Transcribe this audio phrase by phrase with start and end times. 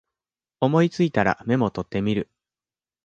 [0.61, 2.27] 思いついたらメモ取ってみる